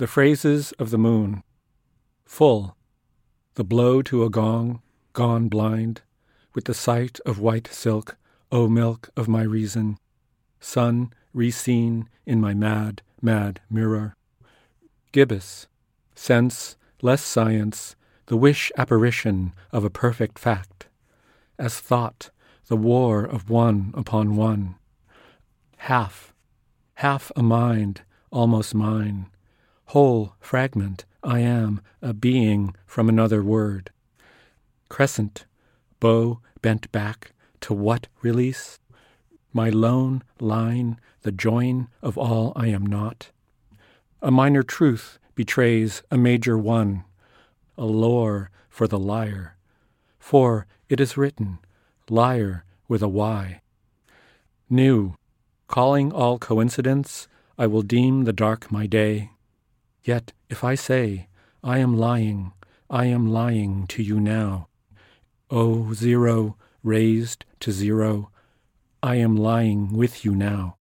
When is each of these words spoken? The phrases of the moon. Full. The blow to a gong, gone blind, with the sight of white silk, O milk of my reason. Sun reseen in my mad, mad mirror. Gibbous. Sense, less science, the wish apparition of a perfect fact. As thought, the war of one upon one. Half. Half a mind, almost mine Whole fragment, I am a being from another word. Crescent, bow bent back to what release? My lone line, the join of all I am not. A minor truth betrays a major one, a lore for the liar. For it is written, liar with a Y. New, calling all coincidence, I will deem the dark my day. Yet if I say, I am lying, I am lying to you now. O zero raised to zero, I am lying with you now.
The 0.00 0.06
phrases 0.06 0.72
of 0.78 0.88
the 0.88 0.96
moon. 0.96 1.42
Full. 2.24 2.74
The 3.56 3.64
blow 3.64 4.00
to 4.00 4.24
a 4.24 4.30
gong, 4.30 4.80
gone 5.12 5.50
blind, 5.50 6.00
with 6.54 6.64
the 6.64 6.72
sight 6.72 7.20
of 7.26 7.38
white 7.38 7.68
silk, 7.70 8.16
O 8.50 8.66
milk 8.66 9.10
of 9.14 9.28
my 9.28 9.42
reason. 9.42 9.98
Sun 10.58 11.12
reseen 11.36 12.06
in 12.24 12.40
my 12.40 12.54
mad, 12.54 13.02
mad 13.20 13.60
mirror. 13.68 14.16
Gibbous. 15.12 15.66
Sense, 16.14 16.78
less 17.02 17.20
science, 17.22 17.94
the 18.24 18.38
wish 18.38 18.72
apparition 18.78 19.52
of 19.70 19.84
a 19.84 19.90
perfect 19.90 20.38
fact. 20.38 20.88
As 21.58 21.78
thought, 21.78 22.30
the 22.68 22.76
war 22.78 23.22
of 23.22 23.50
one 23.50 23.92
upon 23.92 24.34
one. 24.34 24.76
Half. 25.76 26.32
Half 26.94 27.30
a 27.36 27.42
mind, 27.42 28.00
almost 28.30 28.74
mine 28.74 29.26
Whole 29.90 30.36
fragment, 30.38 31.04
I 31.24 31.40
am 31.40 31.80
a 32.00 32.12
being 32.12 32.76
from 32.86 33.08
another 33.08 33.42
word. 33.42 33.90
Crescent, 34.88 35.46
bow 35.98 36.38
bent 36.62 36.92
back 36.92 37.32
to 37.62 37.74
what 37.74 38.06
release? 38.22 38.78
My 39.52 39.68
lone 39.68 40.22
line, 40.38 41.00
the 41.22 41.32
join 41.32 41.88
of 42.02 42.16
all 42.16 42.52
I 42.54 42.68
am 42.68 42.86
not. 42.86 43.32
A 44.22 44.30
minor 44.30 44.62
truth 44.62 45.18
betrays 45.34 46.04
a 46.08 46.16
major 46.16 46.56
one, 46.56 47.02
a 47.76 47.84
lore 47.84 48.52
for 48.68 48.86
the 48.86 48.96
liar. 48.96 49.56
For 50.20 50.68
it 50.88 51.00
is 51.00 51.16
written, 51.16 51.58
liar 52.08 52.64
with 52.86 53.02
a 53.02 53.08
Y. 53.08 53.60
New, 54.68 55.16
calling 55.66 56.12
all 56.12 56.38
coincidence, 56.38 57.26
I 57.58 57.66
will 57.66 57.82
deem 57.82 58.22
the 58.22 58.32
dark 58.32 58.70
my 58.70 58.86
day. 58.86 59.30
Yet 60.02 60.32
if 60.48 60.64
I 60.64 60.74
say, 60.74 61.28
I 61.62 61.78
am 61.78 61.96
lying, 61.96 62.52
I 62.88 63.06
am 63.06 63.30
lying 63.30 63.86
to 63.88 64.02
you 64.02 64.18
now. 64.20 64.68
O 65.50 65.92
zero 65.92 66.56
raised 66.82 67.44
to 67.60 67.72
zero, 67.72 68.30
I 69.02 69.16
am 69.16 69.36
lying 69.36 69.92
with 69.92 70.24
you 70.24 70.34
now. 70.34 70.76